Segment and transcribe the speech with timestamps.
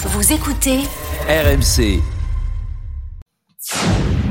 [0.00, 0.78] Vous écoutez
[1.28, 2.00] RMC.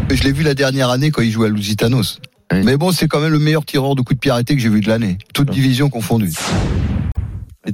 [0.09, 2.19] Je l'ai vu la dernière année quand il jouait à Lusitanos.
[2.53, 4.69] Mais bon, c'est quand même le meilleur tireur de coup de pied arrêté que j'ai
[4.69, 5.17] vu de l'année.
[5.33, 6.31] Toute division confondue.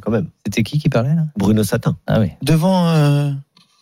[0.02, 0.30] quand même.
[0.46, 1.26] C'était qui qui parlait là?
[1.38, 1.96] Bruno Satin.
[2.08, 2.30] Ah oui.
[2.42, 3.32] Devant euh,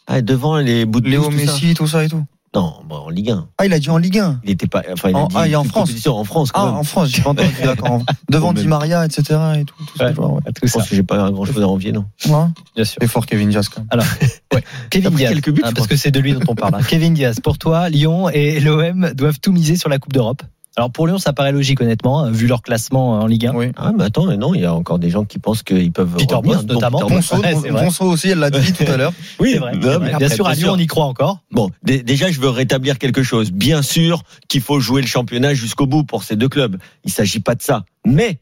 [0.07, 1.37] Ah, devant les bouts de Léo tout ça.
[1.37, 2.23] Messi, tout ça et tout.
[2.53, 3.47] Non, bon, en Ligue 1.
[3.57, 4.41] Ah, il a dit en Ligue 1.
[4.43, 4.83] Il était pas.
[4.91, 6.07] Enfin, il a En- dit ah, et en toute France.
[6.07, 6.75] En France, quand Ah, même.
[6.75, 8.01] en France, j'ai pas entendu, d'accord.
[8.29, 8.67] Devant Di.
[8.67, 9.39] Maria, etc.
[9.57, 9.73] et tout.
[9.77, 10.13] tout ça, Ouais.
[10.15, 10.41] genre, ouais.
[10.53, 12.05] Tout Je pense que j'ai pas grand chose à envier, non.
[12.25, 12.33] Ouais.
[12.75, 12.97] Bien sûr.
[12.99, 14.03] C'est fort, Kevin Diaz, quand même.
[14.89, 16.75] Kevin pris Diaz, quelques buts, hein, parce que c'est de lui dont on parle.
[16.75, 16.79] hein.
[16.89, 20.43] Kevin Diaz, pour toi, Lyon et l'OM doivent tout miser sur la Coupe d'Europe.
[20.77, 23.53] Alors pour Lyon, ça paraît logique honnêtement, hein, vu leur classement en Ligue 1.
[23.55, 23.71] Oui.
[23.75, 26.15] Ah, mais attends, non, il y a encore des gens qui pensent qu'ils peuvent.
[26.15, 26.99] Peter dont notamment.
[27.07, 27.83] Peter Ouais.
[27.83, 29.11] Ponceau aussi, elle l'a dit tout à l'heure.
[29.39, 30.07] Oui, C'est vrai, non, c'est mais vrai.
[30.13, 31.39] après, Bien sûr, à Lyon, on y croit encore.
[31.51, 33.51] Bon, dé- déjà, je veux rétablir quelque chose.
[33.51, 36.77] Bien sûr qu'il faut jouer le championnat jusqu'au bout pour ces deux clubs.
[37.03, 37.83] Il s'agit pas de ça.
[38.05, 38.39] Mais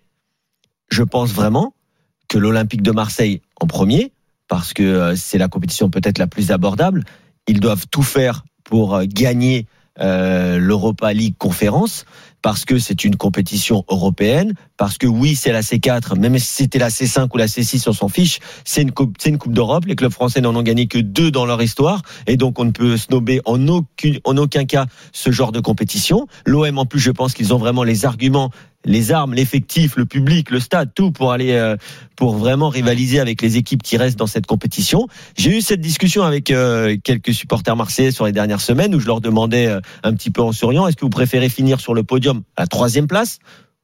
[0.91, 1.73] je pense vraiment
[2.27, 4.11] que l'Olympique de Marseille en premier,
[4.47, 7.03] parce que euh, c'est la compétition peut-être la plus abordable,
[7.47, 12.05] ils doivent tout faire pour euh, gagner euh, l'Europa League conférence
[12.41, 16.79] parce que c'est une compétition européenne, parce que oui, c'est la C4, même si c'était
[16.79, 19.85] la C5 ou la C6, on s'en fiche, c'est une coupe, c'est une coupe d'Europe.
[19.85, 22.71] Les clubs français n'en ont gagné que deux dans leur histoire, et donc on ne
[22.71, 26.27] peut snober en aucun, cas ce genre de compétition.
[26.45, 28.51] L'OM, en plus, je pense qu'ils ont vraiment les arguments,
[28.85, 31.75] les armes, l'effectif, le public, le stade, tout pour aller, euh,
[32.15, 35.07] pour vraiment rivaliser avec les équipes qui restent dans cette compétition.
[35.37, 39.07] J'ai eu cette discussion avec euh, quelques supporters marseillais sur les dernières semaines où je
[39.07, 42.03] leur demandais euh, un petit peu en souriant, est-ce que vous préférez finir sur le
[42.03, 43.39] podium la troisième place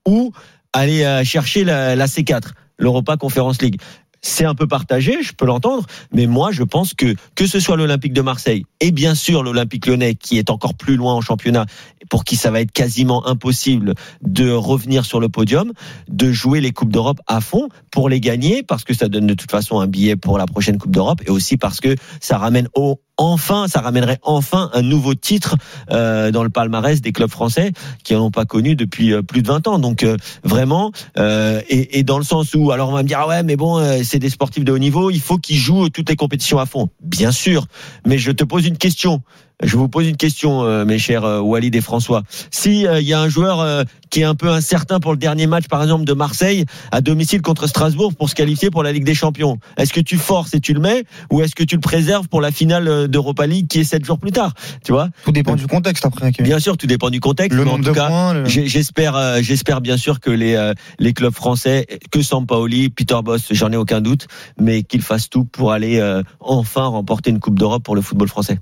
[0.07, 0.31] ou
[0.73, 3.79] aller euh, chercher la, la C4, l'Europa Conference League.
[4.21, 7.77] C'est un peu partagé, je peux l'entendre, mais moi je pense que que ce soit
[7.77, 11.67] l'Olympique de Marseille et bien sûr l'Olympique Lyonnais qui est encore plus loin en championnat,
[12.09, 13.93] pour qui ça va être quasiment impossible
[14.23, 15.73] de revenir sur le podium,
[16.09, 19.35] de jouer les coupes d'Europe à fond pour les gagner parce que ça donne de
[19.35, 22.67] toute façon un billet pour la prochaine Coupe d'Europe et aussi parce que ça ramène
[22.73, 25.55] au enfin, ça ramènerait enfin un nouveau titre
[25.91, 27.71] euh, dans le palmarès des clubs français
[28.03, 29.79] qui n'en ont pas connu depuis euh, plus de 20 ans.
[29.79, 33.27] Donc euh, vraiment, et, et dans le sens où, alors on va me dire ah
[33.27, 36.15] ouais, mais bon, c'est des sportifs de haut niveau, il faut qu'ils jouent toutes les
[36.15, 36.89] compétitions à fond.
[37.01, 37.65] Bien sûr,
[38.05, 39.21] mais je te pose une question.
[39.63, 42.23] Je vous pose une question, euh, mes chers euh, Walid et François.
[42.51, 45.17] Si euh, il y a un joueur euh, qui est un peu incertain pour le
[45.17, 48.91] dernier match, par exemple de Marseille à domicile contre Strasbourg pour se qualifier pour la
[48.91, 51.75] Ligue des Champions, est-ce que tu forces et tu le mets, ou est-ce que tu
[51.75, 54.51] le préserves pour la finale d'Europa League qui est sept jours plus tard
[54.83, 55.07] Tu vois?
[55.23, 56.31] Tout dépend du contexte après.
[56.39, 57.57] Bien sûr, tout dépend du contexte.
[57.57, 60.55] Le mais en nombre tout de cas, le- J'espère, euh, j'espère bien sûr que les
[60.55, 64.27] euh, les clubs français, que Sampaoli, Peter Boss, j'en ai aucun doute,
[64.59, 68.27] mais qu'ils fassent tout pour aller euh, enfin remporter une Coupe d'Europe pour le football
[68.27, 68.59] français.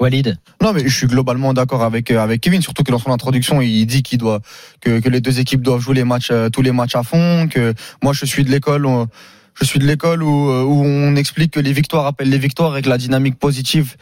[0.00, 0.38] Walid.
[0.62, 3.60] Non, mais je suis globalement d'accord avec euh, avec Kevin, surtout que dans son introduction,
[3.60, 4.40] il dit qu'il doit
[4.80, 7.48] que, les deux équipes doivent jouer les matchs euh, tous les matchs à fond.
[7.48, 8.86] Que moi, je suis de l'école.
[9.60, 12.82] Je suis de l'école euh, où on explique que les victoires appellent les victoires et
[12.82, 13.96] que la dynamique positive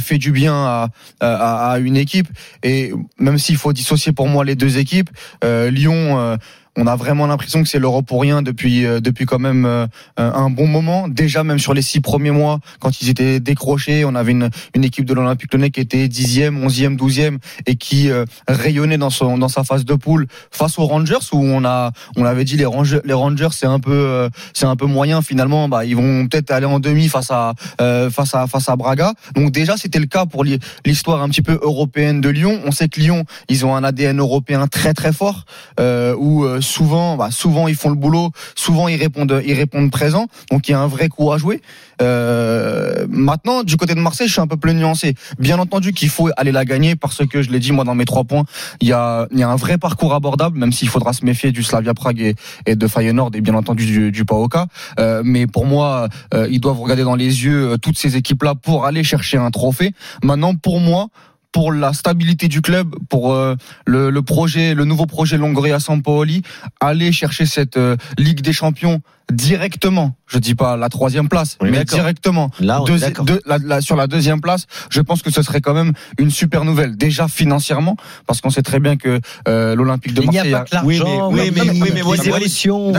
[0.00, 0.88] fait du bien à,
[1.20, 2.28] à, une équipe.
[2.62, 5.10] Et même s'il faut dissocier pour moi les deux équipes,
[5.42, 6.38] Lyon,
[6.76, 9.86] on a vraiment l'impression que c'est l'Europe pour rien depuis euh, depuis quand même euh,
[10.16, 11.08] un bon moment.
[11.08, 14.84] Déjà même sur les six premiers mois, quand ils étaient décrochés, on avait une, une
[14.84, 19.38] équipe de l'Olympique Lyonnais qui était dixième, onzième, douzième et qui euh, rayonnait dans son
[19.38, 22.66] dans sa phase de poule face aux Rangers où on a on avait dit les
[22.66, 25.68] Rangers les Rangers c'est un peu euh, c'est un peu moyen finalement.
[25.68, 29.12] Bah ils vont peut-être aller en demi face à euh, face à face à Braga.
[29.34, 32.60] Donc déjà c'était le cas pour l'histoire un petit peu européenne de Lyon.
[32.64, 35.44] On sait que Lyon ils ont un ADN européen très très fort
[35.80, 39.90] euh, où euh, souvent, bah, souvent ils font le boulot, souvent ils répondent, ils répondent
[39.90, 40.26] présent.
[40.50, 41.60] Donc il y a un vrai coup à jouer.
[42.02, 45.14] Euh, maintenant, du côté de Marseille, je suis un peu plus nuancé.
[45.38, 48.04] Bien entendu qu'il faut aller la gagner parce que je l'ai dit moi dans mes
[48.04, 48.44] trois points,
[48.80, 52.34] il y a, un vrai parcours abordable, même s'il faudra se méfier du Slavia Prague
[52.66, 54.54] et, de Feyenoord et bien entendu du, du PAOK.
[54.98, 58.86] Euh, mais pour moi, euh, ils doivent regarder dans les yeux toutes ces équipes-là pour
[58.86, 59.92] aller chercher un trophée.
[60.22, 61.08] Maintenant, pour moi
[61.54, 63.54] pour la stabilité du club, pour euh,
[63.86, 66.42] le, le projet, le nouveau projet Longoria Sampaoli,
[66.80, 69.00] aller chercher cette euh, Ligue des Champions
[69.32, 73.24] directement, je dis pas la troisième place, est mais directement Là, on est Deuxi- d'accord.
[73.24, 76.30] de- la- la- sur la deuxième place, je pense que ce serait quand même une
[76.30, 76.96] super nouvelle.
[76.96, 80.70] Déjà financièrement, parce qu'on sait très bien que euh, l'Olympique de Il n'y a Marseille.
[80.70, 82.02] pas que Oui, l'argent, mais- oui, mais- oui, mais
[82.44, 82.92] si on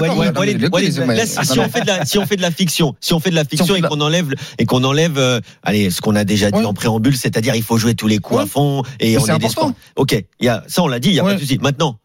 [1.70, 3.46] fait de la, si on fait de la fiction, si on fait de la on
[3.46, 6.66] fiction et qu'on enlève et qu'on enlève, euh, allez, ce qu'on a déjà dit Ouais.
[6.66, 8.44] en préambule, c'est-à-dire il faut jouer tous les coups Ouais.
[8.44, 9.48] à fond et Mais on c'est est des.
[9.96, 11.32] Ok, il y a ça, on l'a dit, il y a Ouais.
[11.32, 11.60] pas de souci.
[11.62, 11.98] Maintenant,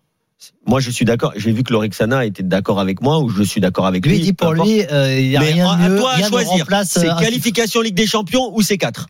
[0.67, 1.33] moi je suis d'accord.
[1.37, 4.13] J'ai vu que Lorixana était d'accord avec moi ou je suis d'accord avec lui.
[4.17, 6.27] Lui dit pour lui, euh, il n'y a Mais rien à mieux, toi à rien
[6.27, 6.67] ne choisir.
[6.85, 9.07] C'est euh, un- qualification Ligue des Champions ou c'est 4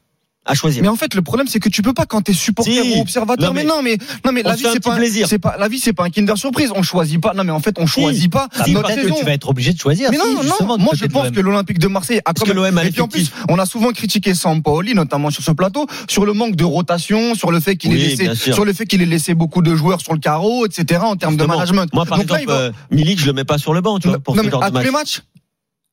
[0.51, 0.83] à choisir.
[0.83, 2.93] Mais en fait, le problème, c'est que tu peux pas quand t'es supporter Si.
[2.99, 3.49] ou observateur.
[3.49, 5.27] Non, mais, mais- non, mais non, mais la vie, c'est pas, plaisir.
[5.29, 6.71] c'est pas, la vie, c'est pas un Kinder surprise.
[6.75, 7.33] On choisit pas.
[7.35, 9.15] Non, mais en fait, on choisit pas Ah, Peut-être saison.
[9.15, 10.11] que tu vas être obligé de choisir.
[10.11, 12.53] Mais non, non, du moi je pense que l'Olympique de Marseille a Parce quand que
[12.53, 15.87] l'OM a Et puis en plus, on a souvent critiqué Sampaoli, notamment sur ce plateau,
[16.09, 18.87] sur le manque de rotation, sur le fait qu'il Oui, ait laissé, sur le fait
[18.87, 21.01] qu'il ait laissé beaucoup de joueurs sur le carreau, etc.
[21.05, 21.89] En termes de management.
[21.93, 24.09] Moi par Donc exemple, va- euh, Milik, je le mets pas sur le banc, tu
[24.09, 25.23] vois, pour non, ce genre de match.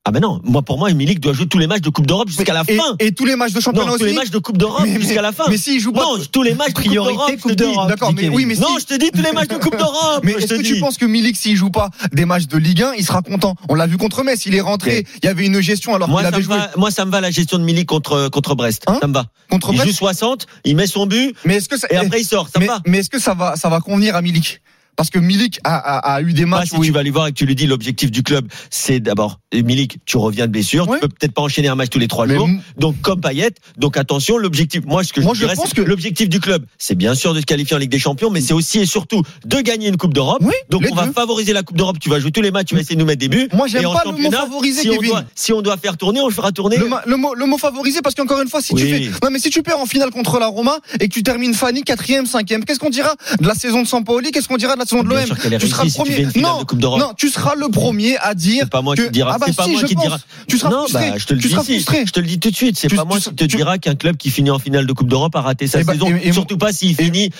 [0.08, 2.30] Ah mais non, moi pour moi Milik doit jouer tous les matchs de Coupe d'Europe
[2.30, 2.96] jusqu'à la et, fin.
[2.98, 5.32] et tous les matchs de championnat Non, tous les matchs de Coupe d'Europe jusqu'à la
[5.32, 5.44] fin.
[5.50, 6.00] Mais s'il joue pas.
[6.00, 7.76] Non, tous les matchs de Coupe Priorité d'Europe.
[7.76, 7.88] Coupe.
[7.90, 8.62] D'accord, mais oui, mais si.
[8.62, 10.20] Non, je te dis tous les matchs de Coupe d'Europe.
[10.22, 12.94] Mais est-ce que tu penses que Milik, s'il joue pas des matchs de Ligue 1,
[12.96, 13.54] il sera content?
[13.68, 16.22] On l'a vu contre Metz, il est rentré, il y avait une gestion alors moi
[16.22, 18.54] qu'il ça, avait joué va, moi, ça me va la gestion de Milik contre, contre
[18.54, 18.84] Brest.
[18.86, 18.96] Hein?
[19.02, 19.26] Ça me va.
[19.50, 22.24] contre il joue 60, il met son but Mais est-ce que ça, et après il
[22.24, 22.48] sort.
[22.48, 22.80] Ça me va.
[22.86, 24.62] mais est-ce que ça va, ça va convenir à Milik?
[24.98, 26.98] Parce que Milik a, a, a eu des Pas matchs si où tu il- vas
[27.00, 30.46] aller voir et que tu lui dis l'objectif du club, c'est d'abord Milik, tu reviens
[30.48, 30.96] de blessure, Ouais.
[30.96, 32.48] tu peux peut-être pas enchaîner un match tous les trois Mais jours.
[32.48, 35.76] m- Donc comme Payet, donc attention, l'objectif, moi ce que Moi, je dirais, pense c'est
[35.76, 38.40] que- l'objectif du club, c'est bien sûr de se qualifier en Ligue des Champions, mais
[38.40, 40.38] c'est aussi et surtout de gagner une Coupe d'Europe.
[40.42, 42.74] Oui, donc on va favoriser la Coupe d'Europe, tu vas jouer tous les matchs, tu
[42.74, 43.48] vas essayer de nous mettre des buts.
[43.54, 46.26] Moi, j'aime pas le mot favoriser, si on, doit, si on doit faire tourner, on
[46.28, 46.76] le fera tourner.
[46.76, 49.50] Le, mot, le mot favorisé parce qu'encore une fois si tu fais non mais si
[49.50, 52.80] tu perds en finale contre la Roma et que tu termines Fanny quatrième cinquième qu'est-ce
[52.80, 54.32] qu'on dira de la saison de Sampaoli?
[54.32, 56.60] Qu'est-ce qu'on dira de la saison de l'OM tu seras le si premier finale non
[56.60, 57.00] de Coupe d'Europe.
[57.00, 59.32] non tu seras le premier à dire C'est pas moi que- qui dira.
[59.34, 60.18] ah bah c'est pas si, moi qui dira.
[60.48, 62.26] tu seras non, frustré bah, je te le tu dis seras frustré Je te le
[62.26, 62.76] dis tout de suite.
[62.78, 65.08] C'est Tu- pas moi qui te dira qu'un club qui finit en finale de Coupe
[65.08, 66.08] d'Europe a raté sa Et bah, saison.
[66.32, 67.30] Surtout pas s'il finit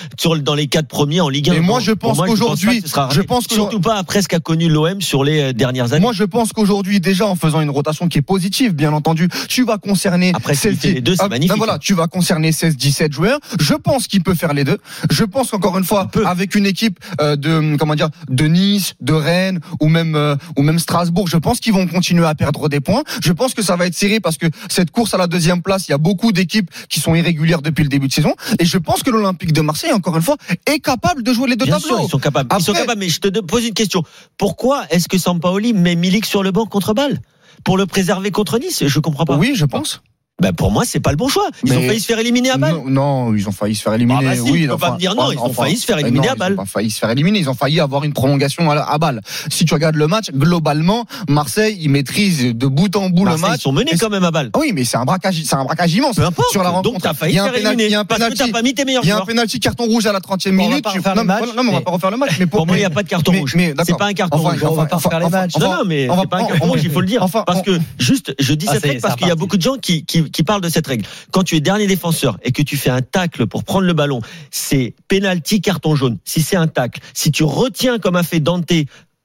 [0.42, 1.54] dans les quatre premiers en Ligue 1.
[1.54, 5.00] Et moi, je pense qu'aujourd'hui- je pense que- surtout pas après ce qu'a connu l'OM
[5.00, 6.02] sur les euh, dernières années.
[6.02, 9.64] moi je pense qu'aujourd'hui déjà en faisant une rotation qui est positive bien entendu tu
[9.64, 11.50] vas concerner Après, s'il 16, fait les deux, c'est Ah, magnifique.
[11.52, 14.78] ben voilà tu vas concerner 16 17 joueurs je pense qu'il peut faire les deux
[15.10, 19.12] je pense qu'encore une fois avec une équipe euh, de comment dire de Nice de
[19.12, 22.80] Rennes ou même euh, ou même Strasbourg je pense qu'ils vont continuer à perdre des
[22.80, 25.62] points je pense que ça va être serré parce que cette course à la deuxième
[25.62, 28.64] place il y a beaucoup d'équipes qui sont irrégulières depuis le début de saison et
[28.64, 30.36] je pense que l'Olympique de Marseille encore une fois
[30.66, 32.48] est capable de jouer les deux Bien tableaux sûr, ils sont capables.
[32.58, 34.02] Ils sont capables, mais je te pose une question.
[34.36, 37.20] Pourquoi est-ce que Sampaoli met Milik sur le banc contre balle
[37.64, 39.36] Pour le préserver contre Nice Je comprends pas.
[39.36, 40.00] oui je pense
[40.40, 41.48] Ben pour moi, c'est pas le bon choix.
[41.64, 42.74] Ils ont failli se faire éliminer à balle.
[42.74, 44.20] Non, non, ils ont failli se faire éliminer.
[44.22, 46.32] Ah bah si, oui, pas me dire non, ils ont failli se faire éliminer non,
[46.32, 46.52] à balle.
[46.52, 48.98] Ils ont pas failli se faire éliminer, ils ont failli avoir une prolongation à, à
[48.98, 49.20] balle.
[49.50, 53.48] Si tu regardes le match, globalement, Marseille, ils maîtrisent de bout en bout Marseille, le
[53.48, 53.58] match.
[53.58, 54.50] ils sont menés Mais quand même à balle.
[54.54, 56.14] Ah oui, mais c'est un braquage, c'est un braquage immense.
[56.14, 56.52] Peu importe.
[56.52, 56.92] Sur la rencontre.
[56.92, 58.20] Donc t'as failli Il y a te un faire il y a éliminer un parce
[58.20, 58.44] que penalty.
[58.46, 60.54] t'as pas mis tes meilleurs Il y a un penalty carton rouge à la 30e
[60.56, 60.84] Bon, on va minute.
[61.02, 62.30] pas non, match, non, mais on va pas refaire le match.
[62.38, 63.54] Mais Pour moi, il n'y a pas de carton rouge.
[63.56, 64.62] mais C'est pas un carton rouge.
[64.62, 65.56] on va pas refaire les matchs.
[65.58, 67.08] Non, non, mais on va- c'est pas un on- carton on- rouge, il faut le
[67.08, 67.24] dire.
[67.24, 69.74] enfin, parce que, juste, je dis Ah, règle parce qu'il y a beaucoup de gens
[69.80, 71.04] qui, qui, qui parlent de cette règle.
[71.32, 74.20] Quand tu es dernier défenseur et que tu fais un tacle pour prendre le ballon,
[74.50, 76.18] c'est penalty, carton jaune.
[76.24, 78.72] Si c'est un tacle, si tu retiens comme a fait Dante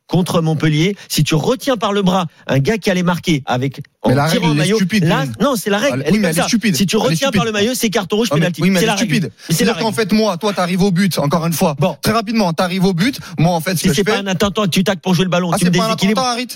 [0.07, 4.09] contre Montpellier, si tu retiens par le bras un gars qui allait marquer avec en
[4.09, 6.01] Mais la tirant règle, maillot, stupide, là, non, c'est la règle.
[6.01, 6.47] Elle- Elle oui, est mais comme elle est ça.
[6.47, 6.75] stupide.
[6.75, 8.61] Si tu retiens par le maillot, c'est carton rouge, Ah, penalty.
[8.61, 9.31] Oui, mais c'est la stupide.
[9.37, 11.75] C'est la C'est-à-dire qu'en fait, moi, toi, t'arrives au but, encore une fois.
[11.79, 11.95] Bon.
[12.01, 13.17] Très rapidement, t'arrives au but.
[13.39, 14.17] Moi, en fait, ce Si que c'est je pas fais.
[14.19, 16.47] un attentant, tu tacs pour jouer le ballon, Ah, c'est pas un attentat, Harit?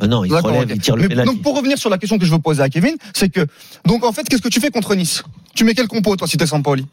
[0.00, 2.24] Ah non, il se relève, il tire le donc pour revenir sur la question que
[2.24, 3.46] je veux poser à Kevin, c'est que
[3.84, 5.22] donc en fait qu'est-ce que tu fais contre Nice?
[5.54, 6.86] Tu mets quel compo toi si t'es Sampaoli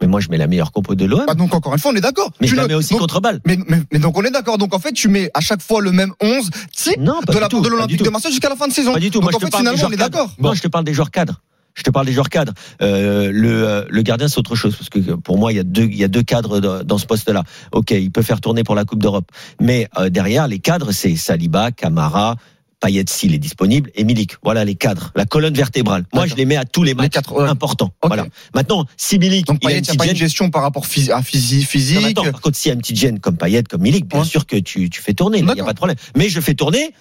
[0.00, 1.24] Mais moi, je mets la meilleure compo de l'OM.
[1.28, 2.30] ah, Donc encore une fois on est d'accord.
[2.40, 3.40] Mais Tu je la mets aussi donc- contre balle.
[3.46, 4.58] mais, mais, mais donc on est d'accord.
[4.58, 7.48] Donc en fait tu mets à chaque fois le même 11 type Non, de la
[7.48, 8.10] part de l'Olympique de.
[8.10, 8.92] Marseille jusqu'à la fin de saison.
[8.92, 9.20] Pas du tout.
[9.20, 10.30] Donc Moi, en je te fait parle finalement on est d'accord.
[10.38, 11.40] Non, je te parle des joueurs cadres.
[11.74, 12.52] Je te parle des joueurs cadres.
[12.82, 15.64] Euh, le, euh, le gardien, c'est autre chose parce que pour moi, il y a
[15.64, 17.42] deux, il y a deux cadres dans, ce poste-là.
[17.72, 21.16] Ok, il peut faire tourner pour la Coupe d'Europe, mais euh, derrière les cadres, c'est
[21.16, 22.36] Saliba, Camara.
[22.80, 24.34] Payet s'il est disponible et Milik.
[24.42, 26.04] Voilà les cadres, la colonne vertébrale.
[26.12, 27.48] Moi, je les mets à tous les Les matchs quatre, ouais.
[27.48, 27.94] importants.
[28.02, 28.26] Voilà.
[28.54, 30.84] Maintenant, si Milik, Donc il a Payet, une a petite pas une gestion par rapport
[30.84, 32.04] à physique.
[32.04, 34.24] attends, par contre, s'il y a une petite gêne comme Payet, comme Milik, bien Ouais.
[34.26, 35.38] sûr que tu, tu fais tourner.
[35.38, 35.96] Il n'y a pas de problème.
[36.14, 36.92] Mais je fais tourner.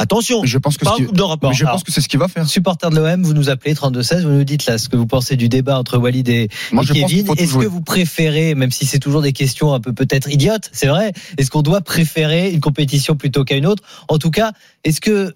[0.00, 1.44] Attention, Je pense que pas en Coupe d'Europe.
[1.52, 2.46] Je pense que c'est ce qu'il va faire.
[2.46, 5.34] Supporter de l'OM, vous nous appelez 32-16, vous nous dites là ce que vous pensez
[5.34, 7.26] du débat entre Walid et, Moi et je Kevin.
[7.36, 10.86] Est-ce que vous préférez, même si c'est toujours des questions un peu peut-être idiotes, c'est
[10.86, 13.82] vrai, est-ce qu'on doit préférer une compétition plutôt qu'à une autre?
[14.08, 14.52] En tout cas,
[14.84, 15.34] est-ce que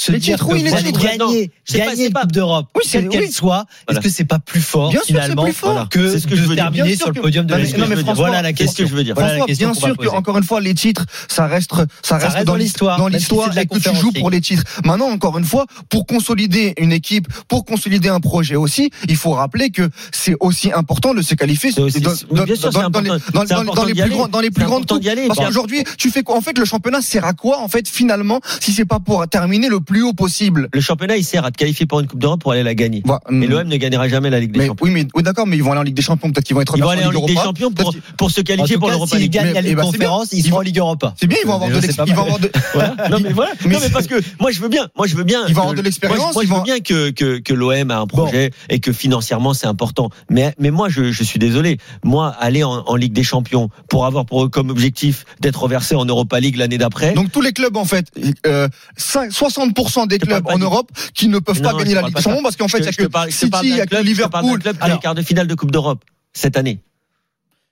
[0.00, 0.98] se Les dire titres, que oui, les titres.
[0.98, 3.30] Gagner, gagner une Coupe d'Europe, Oui, quelle qu'elle oui.
[3.32, 4.00] soit, Voilà.
[4.00, 5.88] est-ce que c'est pas plus fort Bien sûr, finalement plus fort.
[5.90, 6.64] que ce que je de veux dire.
[6.64, 7.76] terminer Bien sur le podium de la Ligue
[8.16, 8.84] Voilà la question.
[8.84, 9.14] que je veux dire?
[9.14, 11.84] Voilà la François, question bien sûr que encore une fois les titres, ça reste, ça
[12.02, 14.62] Ça reste, dans dans l'his- l'histoire, dans l'histoire et que tu joues pour les titres.
[14.84, 19.32] Maintenant, encore une fois, pour consolider une équipe, pour consolider un projet aussi, il faut
[19.32, 21.92] rappeler que c'est aussi important de se qualifier dans, les,
[23.94, 26.36] plus grands, dans les plus grandes Parce qu'aujourd'hui, tu fais quoi?
[26.36, 29.68] En fait, le championnat sert à quoi En fait, finalement, si c'est pas pour terminer
[29.68, 30.68] le plus haut possible.
[30.72, 33.02] Le championnat, il sert à te qualifier pour une Coupe d'Europe pour aller la gagner.
[33.28, 34.86] Mais l'OM ne gagnera jamais la Ligue des Mais Champions.
[34.86, 36.30] oui, mais oui, d'accord, mais ils vont aller en Ligue des Champions.
[36.30, 37.46] Peut-être qu'ils vont être Ils vont aller en Ligue des Europa.
[37.48, 39.32] Champions pour, Peut-être- pour se qualifier pour l'Europa s'ils League.
[39.32, 39.90] gagnent Mais- la eh Ligue c'est bien.
[39.90, 41.14] Conférence, ils seront vont- en Ligue Europa.
[41.18, 42.34] C'est bien, ils vont avoir de Déjà, c'est l'ex- pas ils vont mal.
[42.34, 43.08] avoir de- Voilà.
[43.10, 43.50] Non mais voilà.
[43.66, 45.40] Non mais parce que moi je veux bien, moi je veux bien.
[45.48, 48.78] Ils vont avoir de l'expérience, Moi, je- veux bien que l'OM a un projet et
[48.78, 50.10] que financièrement c'est important.
[50.30, 51.78] Mais mais moi je suis désolé.
[52.04, 56.04] Moi aller en, en Ligue des Champions pour avoir pour comme objectif d'être reversé en
[56.04, 57.12] Europa League l'année d'après.
[57.14, 58.06] Donc tous les clubs en fait,
[58.46, 62.16] euh, 5 60% des Je clubs en Europe qui ne peuvent pas gagner la Ligue
[62.16, 64.60] des Champions parce qu'en fait il y a que City, il y a que Liverpool.
[64.60, 66.80] club qui quart de finale de Coupe d'Europe cette année.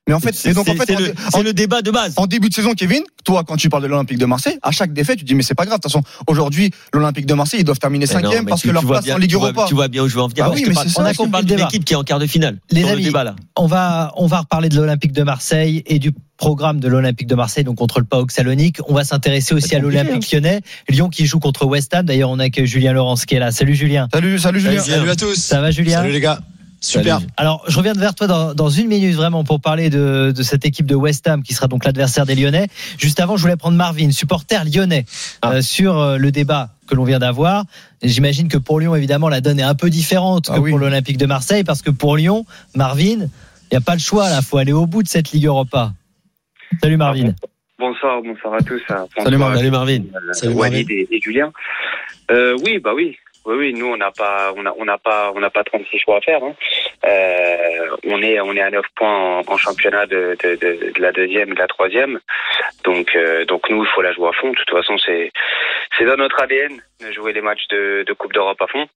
[0.09, 1.53] Mais en fait, C'est et donc en c'est- fait c'est en- le, en- c'est le
[1.53, 2.15] débat de base.
[2.17, 4.93] en début de saison, Kevin, toi, quand tu parles de l'Olympique de Marseille, à chaque
[4.95, 5.79] défaite, tu dis mais c'est pas grave.
[5.79, 8.73] De toute façon, aujourd'hui, l'Olympique de Marseille, ils doivent terminer Mais cinquième parce tu- que
[8.73, 9.67] leur tu place bien- en Ligue tu vois- Europa.
[9.69, 10.45] Tu vois bien où je veux en venir.
[10.47, 11.65] Ah oui, mais parle- c'est ça, on a compris le débat.
[11.65, 12.59] l'équipe qui est en quart de finale.
[12.71, 13.37] Les le amis, débat là.
[13.57, 17.35] On va, on va reparler de l'Olympique de Marseille et du programme de l'Olympique de
[17.35, 18.79] Marseille, donc contre le PAOK Salonique.
[18.89, 20.61] On va s'intéresser aussi à l'Olympique lyonnais.
[20.89, 22.07] Lyon qui joue contre West Ham.
[22.07, 23.51] D'ailleurs, on a que Julien Laurence qui est là.
[23.53, 24.09] Salut Julien.
[24.13, 24.81] Salut, salut Julien.
[24.83, 25.35] Salut à tous.
[25.35, 25.99] Ça va Julien?
[25.99, 26.41] Salut les gars.
[26.81, 27.17] Super.
[27.19, 27.27] Salut.
[27.37, 30.65] Alors, je reviens vers toi dans, dans une minute vraiment pour parler de, de cette
[30.65, 32.69] équipe de West Ham qui sera donc l'adversaire des Lyonnais.
[32.99, 35.05] Juste avant, je voulais prendre Marvin, supporter lyonnais,
[35.43, 35.55] Ah.
[35.55, 37.65] euh, sur euh, le débat que l'on vient d'avoir.
[38.03, 40.71] J'imagine que pour Lyon, évidemment, la donne est un peu différente que Ah oui.
[40.71, 44.31] pour l'Olympique de Marseille parce que pour Lyon, Marvin, il n'y a pas le choix
[44.31, 45.93] là, faut aller au bout de cette Ligue Europa.
[46.81, 47.35] Salut Marvin.
[47.79, 48.81] Bonsoir, bonsoir à tous.
[48.89, 49.57] à François, Salut, Marvin.
[49.57, 50.01] Salut Marvin.
[50.15, 51.51] euh, Salut, Walid et, et Julien.
[52.31, 53.17] Euh, oui, bah oui.
[53.51, 56.19] Oui, nous on n'a pas, on a, on n'a pas, on n'a pas 36 choix
[56.19, 56.45] à faire.
[56.45, 56.55] Hein.
[57.07, 61.59] Euh, on est, on est à 9 points en, championnat de, de, la deuxième de
[61.59, 62.21] la troisième.
[62.85, 64.51] Donc, euh, donc nous, il faut la jouer à fond.
[64.51, 65.33] De toute façon, c'est,
[65.97, 68.87] c'est dans notre ADN de jouer les matchs de, Coupe d'Europe à fond.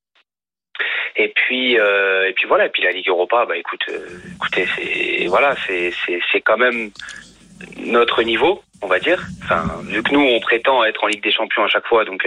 [1.16, 2.68] Et puis, euh, et puis voilà.
[2.68, 3.86] Puis la Ligue Europa, bah écoute,
[4.36, 6.90] écoutez, c'est, voilà, c'est, c'est, c'est quand même
[7.78, 9.22] notre niveau, on va dire.
[9.44, 12.26] Enfin, vu que nous on prétend être en Ligue des Champions à chaque fois, donc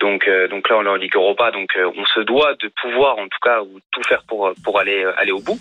[0.00, 2.70] donc euh, donc là on est en Ligue Europa, donc euh, on se doit de
[2.82, 5.58] pouvoir en tout cas ou tout faire pour pour aller euh, aller au bout.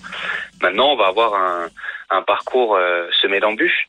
[0.61, 1.67] Maintenant, on va avoir un
[2.09, 3.87] un parcours euh, semé d'embûches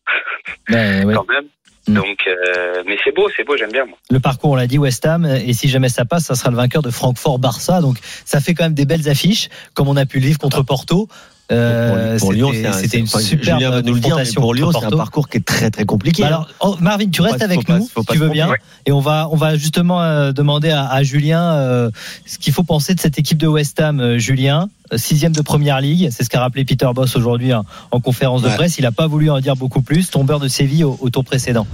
[0.69, 1.14] Ben, ouais.
[1.14, 1.47] quand même.
[1.88, 1.95] Mm.
[1.95, 3.97] Donc, euh, mais c'est beau, c'est beau, j'aime bien moi.
[4.11, 5.25] Le parcours, on l'a dit, West Ham.
[5.25, 7.80] Et si jamais ça passe, ça sera le vainqueur de Francfort-Barça.
[7.80, 10.62] Donc, ça fait quand même des belles affiches, comme on a pu le vivre contre
[10.62, 11.09] Porto.
[11.52, 12.99] Euh, pour, pour Lyon, c'était- c'est un- c'était
[13.37, 15.71] une Julien va nous le dire, mais pour Lyon, c'est un parcours qui est très
[15.71, 16.23] très compliqué.
[16.23, 16.47] Bah hein.
[16.61, 18.49] alors, oh, Marvin, tu restes pas- avec nous, pas tu veux bien,
[18.87, 21.90] et on va, on va justement euh, demander à, à Julien euh,
[22.26, 24.00] ce qu'il faut penser de cette équipe de West Ham.
[24.00, 28.00] euh, Julien, sixième de Première Ligue, c'est ce qu'a rappelé Peter Boss aujourd'hui en, en
[28.00, 28.54] conférence de Ouais.
[28.54, 28.78] presse.
[28.78, 30.09] Il n'a pas voulu en dire beaucoup plus.
[30.11, 31.66] Tombeur de Séville au, au tour précédent.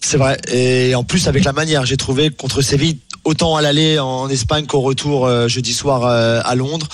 [0.00, 0.36] C'est vrai.
[0.52, 4.66] Et en plus, avec la manière, j'ai trouvé contre Séville, autant à l'aller en Espagne
[4.66, 6.86] qu'au retour euh, jeudi soir euh, à Londres.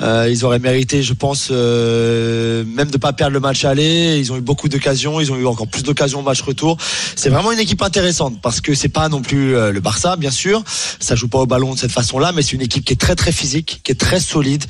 [0.00, 4.18] Euh, ils auraient mérité, je pense, même de pas perdre le match aller.
[4.18, 5.20] Ils ont eu beaucoup d'occasions.
[5.20, 6.76] Ils ont eu encore plus d'occasions au match retour.
[7.14, 10.62] C'est vraiment une équipe intéressante parce que c'est pas non plus le Barça, bien sûr.
[10.98, 13.14] Ça joue pas au ballon de cette façon-là, mais c'est une équipe qui est très
[13.14, 14.64] très physique, qui est très solide,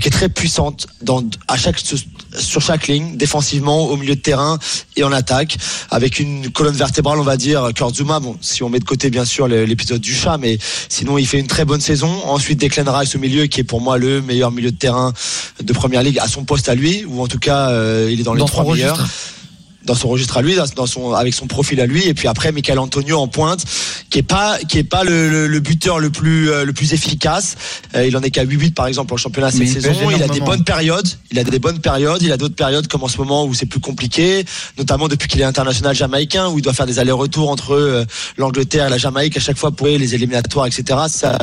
[0.00, 1.78] qui est très puissante dans à chaque
[2.38, 4.58] sur chaque ligne, défensivement, au milieu de terrain
[4.96, 5.56] et en attaque,
[5.90, 8.20] avec une colonne vertébrale, on va dire, Kurtzuma.
[8.20, 10.58] Bon, si on met de côté bien sûr l'épisode du chat, mais
[10.88, 12.10] sinon il fait une très bonne saison.
[12.26, 15.12] Ensuite, Declan Rice au milieu, qui est pour moi le meilleur milieu de terrain
[15.62, 18.24] de première ligue à son poste à lui, ou en tout cas euh, il est
[18.24, 18.96] dans les Dans trois meilleurs.
[18.96, 19.14] registre.
[19.84, 22.52] Dans son registre à lui, dans son avec son profil à lui, et puis après
[22.52, 23.64] Michael Antonio en pointe,
[24.10, 26.92] qui est pas qui est pas le, le- le buteur le plus euh, le plus
[26.92, 27.56] efficace.
[27.96, 29.88] Euh, il en est qu'à 8 buts par exemple en championnat cette saison.
[30.16, 31.08] Il a des bonnes périodes.
[31.30, 32.22] Il a des bonnes périodes.
[32.22, 34.44] Il a d'autres périodes comme en ce moment où c'est plus compliqué,
[34.78, 38.04] notamment depuis qu'il est international jamaïcain où il doit faire des allers-retours entre euh,
[38.36, 41.00] l'Angleterre et la Jamaïque à chaque fois pour les éliminatoires, etc.
[41.08, 41.38] Ça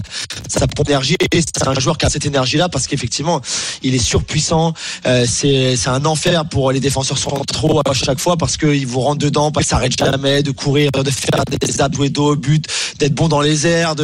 [0.48, 3.42] ça prend de l'énergie et c'est un joueur qui a cette énergie-là parce qu'effectivement
[3.84, 4.74] il est surpuissant.
[5.06, 9.00] Euh, c'est c'est un enfer pour les défenseurs centraux à chaque fois parce qu'ils vous
[9.00, 11.58] rentrent dedans, parce qu'ils s'arrêtent jamais de courir, de faire des
[12.06, 12.66] et dos au but,
[13.00, 13.96] d'être bon dans les airs.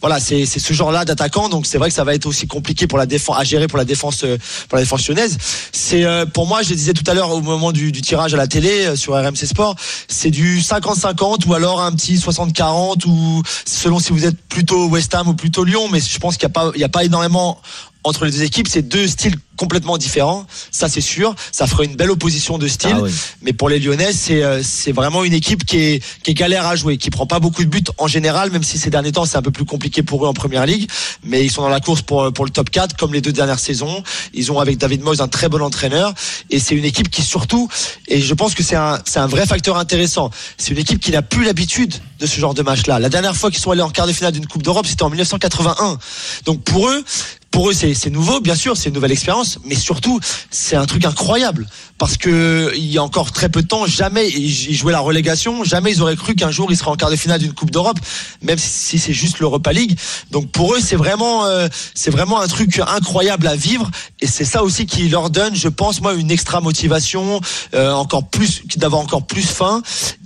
[0.00, 1.48] Voilà, c'est ce genre-là d'attaquant.
[1.48, 3.78] Donc c'est vrai que ça va être aussi compliqué pour la défense à gérer pour
[3.78, 4.38] la défense euh,
[4.68, 5.38] pour la défense lyonnaise.
[5.72, 8.36] C'est euh, pour moi, je le disais tout à l'heure au moment du, tirage à
[8.36, 9.76] la télé euh, sur RMC Sport,
[10.08, 15.14] c'est du 50-50 ou alors un petit 60-40 ou selon si vous êtes plutôt West
[15.14, 15.88] Ham ou plutôt Lyon.
[15.90, 17.60] Mais je pense qu'il n'y a pas énormément
[18.04, 18.68] entre les deux équipes.
[18.68, 21.34] C'est deux styles complètement différents, ça c'est sûr.
[21.52, 22.96] Ça fera une belle opposition de style.
[22.96, 23.10] Ah oui.
[23.42, 26.66] Mais pour les Lyonnais, c'est euh, c'est vraiment une équipe qui est qui est galère
[26.66, 29.24] à jouer, qui prend pas beaucoup de buts en général, même si ces derniers temps
[29.24, 30.90] c'est un peu plus compliqué pour eux en première ligue.
[31.22, 33.60] Mais ils sont dans la course pour pour le top 4 comme les deux dernières
[33.60, 34.02] saisons.
[34.32, 36.12] Ils ont avec David Moyes un très bon entraîneur
[36.50, 37.68] et c'est une équipe qui surtout
[38.08, 40.30] et je pense que c'est un c'est un vrai facteur intéressant.
[40.58, 42.98] C'est une équipe qui n'a plus l'habitude de ce genre de match-là.
[42.98, 45.10] La dernière fois qu'ils sont allés en quart de finale d'une Coupe d'Europe, c'était en
[45.10, 45.98] 1981.
[46.44, 47.04] Donc pour eux,
[47.54, 50.18] pour eux, c'est nouveau, bien sûr, c'est une nouvelle expérience, mais surtout,
[50.50, 51.68] c'est un truc incroyable
[51.98, 54.98] parce que il y a encore très peu de temps, jamais ils ils jouaient la
[54.98, 57.70] relégation, jamais ils auraient cru qu'un jour ils seraient en quart de finale d'une Coupe
[57.70, 58.00] d'Europe,
[58.42, 59.96] même si c'est juste l'Europa League.
[60.32, 63.88] Donc pour eux, c'est vraiment, euh, c'est vraiment un truc incroyable à vivre,
[64.20, 67.40] et c'est ça aussi qui leur donne, je pense, moi, une extra motivation,
[67.74, 69.80] euh, encore plus, d'avoir encore plus faim.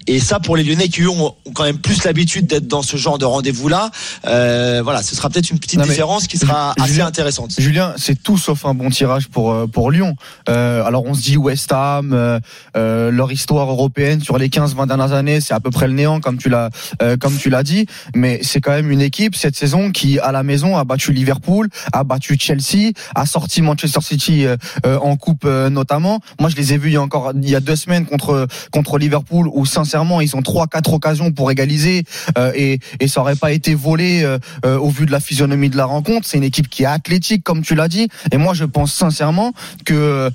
[0.08, 2.96] Et ça, pour les Lyonnais qui ont, ont quand même plus l'habitude d'être dans ce
[2.96, 3.90] genre de rendez-vous-là,
[4.26, 7.54] euh, voilà, ce sera peut-être une petite Non, différence qui sera assez intéressante.
[7.58, 10.16] Julien, c'est tout sauf un bon tirage pour euh, pour Lyon.
[10.48, 12.40] Euh, alors on se dit West Ham, euh,
[12.74, 16.20] euh, leur histoire européenne sur les 15-20 dernières années, c'est à peu près le néant
[16.20, 16.70] comme tu l'as
[17.02, 17.84] euh, comme tu l'as dit.
[18.14, 21.68] Mais c'est quand même une équipe cette saison qui à la maison a battu Liverpool,
[21.92, 24.46] a battu Chelsea, a sorti Manchester City
[24.84, 26.20] en coupe euh, notamment.
[26.40, 28.46] Moi je les ai vus il y a encore il y a deux semaines contre
[28.72, 32.04] contre Liverpool où sincèrement ils ont trois quatre occasions pour égaliser
[32.36, 35.76] euh, et ça aurait pas été volé euh, euh, au vu de la physionomie de
[35.76, 36.26] la rencontre.
[36.26, 38.08] C'est une équipe qui est athlétique, comme tu l'as dit.
[38.32, 39.52] Et moi, je pense sincèrement
[39.84, 40.30] que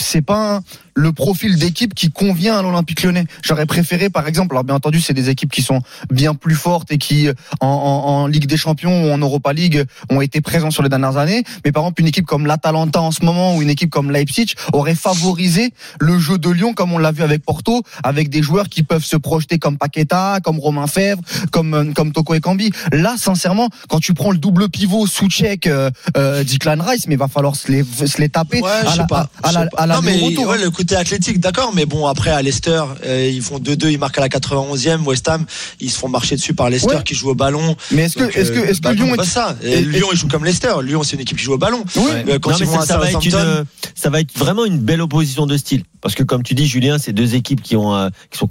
[0.00, 0.60] c'est pas
[0.94, 3.24] le profil d'équipe qui convient à l'Olympique Lyonnais.
[3.44, 6.90] J'aurais préféré, par exemple, alors bien entendu, c'est des équipes qui sont bien plus fortes
[6.90, 7.28] et qui,
[7.60, 10.88] en, en, en Ligue des Champions ou en Europa League, ont été présents sur les
[10.88, 11.44] dernières années.
[11.64, 14.54] Mais par exemple, une équipe comme l'Atalanta en ce moment ou une équipe comme Leipzig
[14.72, 18.68] aurait favorisé le jeu de Lyon, comme on l'a vu avec Porto, avec des joueurs
[18.68, 21.20] qui peuvent se projeter comme Paqueta, comme Romain Fèvre,
[21.52, 22.72] comme euh, comme Toko Ekambi.
[22.92, 27.14] Là, sincèrement, quand tu prends le double pivot sous check euh, euh, Declan Rice, mais
[27.14, 29.30] il va falloir se les se les taper Ouais, à la, pas.
[29.42, 29.82] à, à je la, sais pas.
[29.82, 30.46] à la non, mais retour.
[30.46, 33.98] ouais, le côté athlétique, d'accord, mais bon, après, à Leicester, euh, ils font 2-2, ils
[33.98, 35.04] marquent à la 91e.
[35.04, 35.44] West Ham,
[35.80, 37.02] ils se font marcher dessus par Leicester Ouais.
[37.02, 37.76] qui joue au ballon.
[37.90, 39.56] Mais est-ce que Donc, est-ce que euh, est-ce que bah, Lyon non, est pas ça.
[39.62, 40.72] Et Lyon, ils jouent comme Leicester.
[40.82, 41.82] Lyon, c'est une équipe qui joue au ballon.
[41.96, 42.02] Oui.
[42.28, 43.64] Euh, Quand Non, ils vont ça, à ça va être une,
[43.94, 45.82] ça va être vraiment une belle opposition de style.
[46.00, 48.48] Parce que comme tu dis, Julien, c'est deux équipes qui ont, euh, qui sont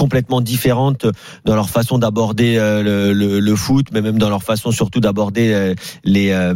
[0.00, 1.04] complètement différentes
[1.44, 5.00] dans leur façon d'aborder euh, le, le, le foot, mais même dans leur façon surtout
[5.00, 6.54] d'aborder euh, les euh,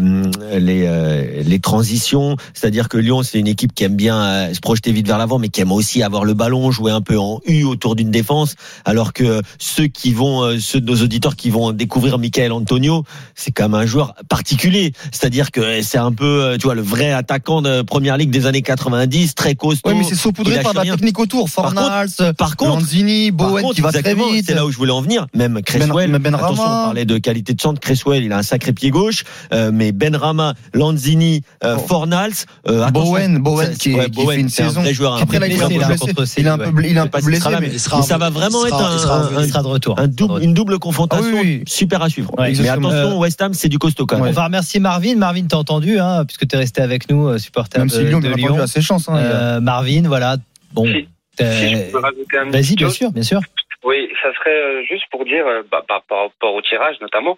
[0.59, 2.37] les euh, les transitions.
[2.55, 5.51] C'est-à-dire que Lyon, c'est une équipe qui aime bien se projeter vite vers l'avant, mais
[5.51, 8.55] qui aime aussi avoir le ballon, jouer un peu en U autour d'une défense.
[8.87, 13.51] Alors que ceux qui vont, ceux de nos auditeurs qui vont découvrir Michael Antonio, c'est
[13.51, 14.95] quand même un joueur particulier.
[15.13, 18.63] C'est-à-dire que c'est un peu, tu vois, le vrai attaquant de Première Ligue des années
[18.63, 19.91] 90, très costaud.
[19.91, 20.95] Ouais, mais c'est saupoudré par la rien.
[20.95, 21.51] technique autour.
[21.51, 24.47] Par Fornals, Par contre, Lanzini, Bowen contre, qui va très exactement, vite.
[24.47, 25.27] C'est là où je voulais en venir.
[25.35, 26.11] Même Cresswell.
[26.11, 26.47] Ben- Benrahma.
[26.47, 27.81] attention, on parlait de qualité de centre.
[27.81, 29.25] Cresswell, il a un sacré pied gauche.
[29.53, 31.83] Euh, mais Benrama, Lanzini, euh, Bon.
[31.87, 32.33] Fornals.
[32.69, 34.81] Euh, Bowen, Bowen qui, ouais, qui Bowen, fait une un saison.
[34.83, 36.41] vrai joueur, un Après vrai il est un blessé, peu blessé.
[36.41, 37.19] Il est un peu, est un pas
[37.61, 39.45] mais il sera- mais ça va vraiment il être sera- un, il sera un- revenu.
[39.45, 39.99] Il sera de retour.
[39.99, 42.33] un double, une double confrontation Ah super à suivre.
[42.39, 42.89] Mais exactement.
[42.91, 44.35] attention, West Ham, c'est du costaud quand On même.
[44.35, 45.17] va remercier Marvin.
[45.17, 48.21] Marvin, t'as entendu, hein, puisque t'es resté avec nous, euh, supporter Même de, si Lyon,
[48.21, 48.47] de bien Lyon.
[48.49, 49.09] entendu, a ses chances.
[49.09, 50.37] hein, il a- Euh, Marvin, voilà.
[50.73, 50.85] Bon.
[51.39, 51.43] Si.
[51.45, 53.41] euh, Si je peux rajouter un Vas-y, bien sûr, bien sûr.
[53.83, 57.37] Oui, ça serait euh, juste pour dire, euh, bah, par rapport au tirage notamment,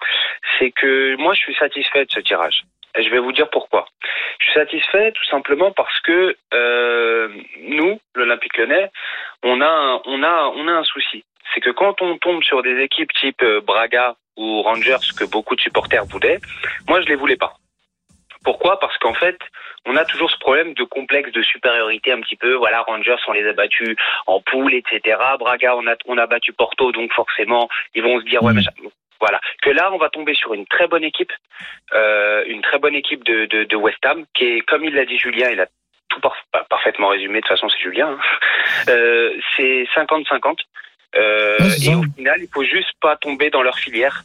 [0.59, 2.63] c'est que moi je suis satisfait de ce tirage.
[2.97, 3.87] Et je vais vous dire pourquoi.
[4.39, 7.29] Je suis satisfait tout simplement parce que euh,
[7.63, 8.91] nous, l'Olympique Lyonnais,
[9.43, 11.25] on a, un, on a, on a un souci.
[11.53, 15.61] C'est que quand on tombe sur des équipes type Braga ou Rangers que beaucoup de
[15.61, 16.39] supporters voulaient,
[16.89, 17.55] moi je les voulais pas.
[18.47, 19.37] Pourquoi Parce qu'en fait,
[19.87, 22.55] on a toujours ce problème de complexe de supériorité un petit peu.
[22.55, 23.97] Voilà, Rangers, on les a battus
[24.29, 25.19] en poule, etc.
[25.39, 28.57] Braga, on a, on a battu Porto, donc forcément, ils vont se dire, ouais, Mhm.
[28.59, 28.71] machin.
[29.21, 29.41] Voilà.
[29.63, 31.33] Que là, on va tomber sur une très bonne équipe,
[31.95, 35.05] euh, une très bonne équipe de, de, de West Ham, qui est, comme il l'a
[35.07, 35.67] dit Julien, il a
[36.09, 38.11] tout par- par- parfaitement résumé, de toute façon, c'est Julien.
[38.11, 38.19] hein.
[38.91, 40.59] Euh, c'est 50-50.
[41.17, 44.23] Euh, et au final, il faut juste pas tomber dans leur filière.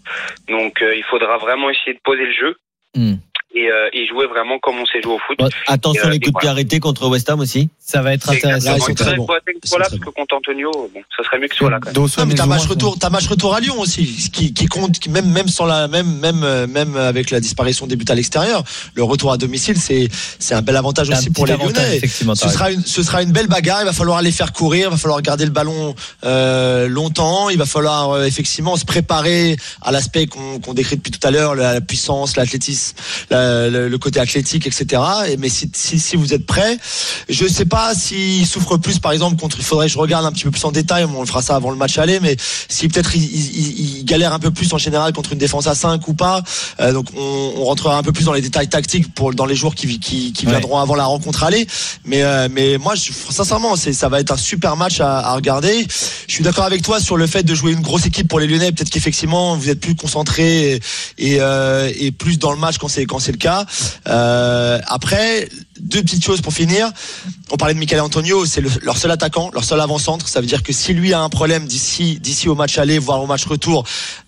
[0.49, 2.55] Donc, il faudra vraiment essayer de poser le jeu
[2.93, 3.13] Hmm.
[3.53, 5.37] Et, euh, et jouer vraiment comme on sait jouer au foot.
[5.37, 6.51] Bon, Attention Et, euh, les coups de pied voilà.
[6.51, 7.69] arrêtés contre West Ham aussi.
[7.79, 8.71] Ça va être intéressant.
[8.71, 9.27] Là, ils sont Il très faudrait bons.
[9.27, 11.47] faut être Ils sont soit là, très parce que contre Antonio, bon, ça serait mieux
[11.49, 11.79] que soit là.
[11.81, 12.07] Quand même.
[12.17, 14.97] Non, mais t'as match retour, t'as match retour à Lyon aussi, ce qui, qui compte,
[14.99, 18.15] qui même même sans la même même euh, même avec la disparition des buts à
[18.15, 18.63] l'extérieur,
[18.95, 20.07] le retour à domicile, c'est
[20.39, 21.99] c'est un bel avantage aussi pour les Lyonnais.
[22.35, 23.81] Ce sera une ce sera une belle bagarre.
[23.81, 27.57] Il va falloir les faire courir, il va falloir garder le ballon euh, longtemps, il
[27.57, 31.55] va falloir euh, effectivement se préparer à l'aspect qu'on qu'on décrit depuis tout à l'heure,
[31.55, 32.95] la, la puissance, l'athlétisme,
[33.29, 35.01] la- euh, le, le côté athlétique, etc.
[35.30, 36.77] Et, mais si, si, si vous êtes prêt,
[37.30, 39.58] je sais pas s'il souffre plus, par exemple, contre.
[39.60, 41.06] Il faudrait que je regarde un petit peu plus en détail.
[41.06, 42.36] On le fera ça avant le match aller, mais
[42.69, 45.75] si peut-être il, il- il galère un peu plus en général contre une défense à
[45.75, 46.41] 5 ou pas.
[46.80, 49.56] Euh, donc on, on rentrera un peu plus dans les détails tactiques pour dans les
[49.56, 50.51] jours qui, qui, qui Ouais.
[50.54, 51.67] viendront avant la rencontre aller.
[52.06, 55.36] Mais euh, mais moi, je, sincèrement, c'est ça va être un super match à, à
[55.36, 55.86] regarder.
[56.27, 58.47] Je suis d'accord avec toi sur le fait de jouer une grosse équipe pour les
[58.47, 58.71] Lyonnais.
[58.71, 60.73] Peut-être qu'effectivement vous êtes plus concentré
[61.17, 61.39] et et,
[62.06, 63.65] et plus dans le match quand c'est quand c'est le cas.
[64.08, 65.50] Euh, après,
[65.82, 66.89] deux petites choses pour finir.
[67.52, 70.28] On parlait de Michael Antonio, c'est le- leur seul attaquant, leur seul avant-centre.
[70.28, 73.22] Ça veut dire que si lui a un problème d'ici d'ici au match aller, voire
[73.22, 73.84] au match retour,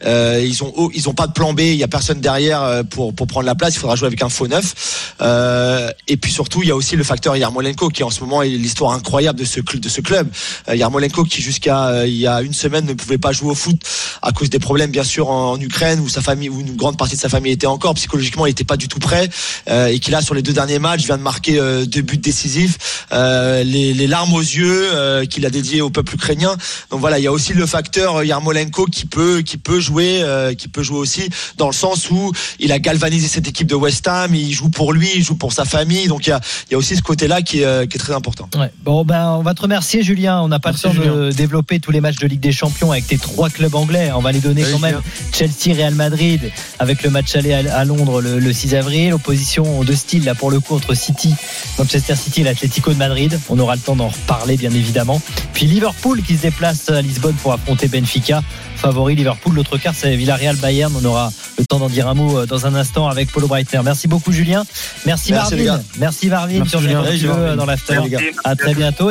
[0.05, 1.61] euh, ils ont ils ont pas de plan B.
[1.61, 3.75] Il y a personne derrière euh, pour prendre la place.
[3.75, 5.13] Il faudra jouer avec un faux neuf.
[5.21, 8.41] Euh, et puis surtout, il y a aussi le facteur Yarmolenko qui en ce moment
[8.41, 10.27] est l'histoire incroyable de ce club.
[10.67, 13.77] Yarmolenko qui jusqu'à il y a une semaine ne pouvait pas jouer au foot
[14.21, 17.15] à cause des problèmes bien sûr en, Ukraine où sa famille où une grande partie
[17.15, 19.29] de sa famille était encore psychologiquement il était pas du tout prêt
[19.67, 23.05] et qui là sur les deux derniers matchs vient de marquer euh, deux buts décisifs
[23.11, 26.55] euh, les, les larmes aux yeux euh, qu'il a dédié au peuple ukrainien
[26.91, 30.53] donc voilà il y a aussi le facteur Yarmolenko qui peut qui peut jouer euh,
[30.53, 34.07] qui peut jouer aussi dans le sens où il a galvanisé cette équipe de West
[34.07, 36.73] Ham il joue pour lui il joue pour sa famille donc il y a, il
[36.73, 38.71] y a aussi ce côté là qui est, euh, qui est très important Ouais.
[38.83, 40.41] Bon, ben, on va te remercier, Julien.
[40.41, 42.91] On n'a pas Merci, le temps de développer tous les matchs de Ligue des Champions
[42.91, 44.11] avec tes trois clubs anglais.
[44.15, 45.01] On va les donner quand même.
[45.33, 49.13] Chelsea, Real Madrid, avec le match aller à à Londres le, le 6 avril.
[49.13, 51.32] Opposition de style, là, pour le coup, entre City,
[51.77, 53.39] Manchester City et l'Atlético de Madrid.
[53.49, 55.21] On aura le temps d'en reparler, bien évidemment.
[55.53, 58.41] Puis Liverpool qui se déplace à Lisbonne pour affronter Benfica.
[58.75, 59.55] Favori Liverpool.
[59.55, 60.93] L'autre quart, c'est Villarreal Bayern.
[61.01, 63.79] On aura le temps d'en dire un mot euh, dans un instant avec Paulo Breitner.
[63.83, 64.65] Merci beaucoup, Julien.
[65.05, 65.81] Merci, les Marvin.
[65.99, 66.59] Merci, Marvin.
[66.59, 67.99] Quand tu veux, dans l'after.
[68.43, 69.01] À très bientôt.